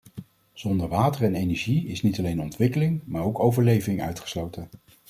Zonder 0.53 0.87
water 0.87 1.23
en 1.25 1.35
energie 1.35 1.87
is 1.87 2.01
niet 2.01 2.19
alleen 2.19 2.41
ontwikkeling, 2.41 3.01
maar 3.05 3.23
ook 3.23 3.39
overleving 3.39 4.01
uitgesloten. 4.01 4.67